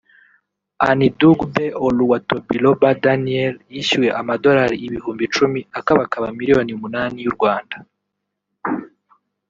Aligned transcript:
Anidugbe 0.87 1.65
Oluwatobiloba 1.85 2.87
Daniel 3.03 3.55
yishyuwe 3.73 4.07
amadolari 4.19 4.75
ibihumbi 4.85 5.23
icumi 5.25 5.59
[akabakaba 5.79 6.25
miliyoni 6.37 6.71
umunani 6.77 7.17
y’u 7.25 7.33
Rwanda] 7.37 7.77